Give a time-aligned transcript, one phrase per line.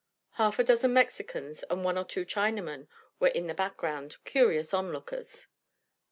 [0.31, 2.87] Half a dozen Mexicans and one or two Chinamen
[3.19, 5.45] were in the background, curious onlookers.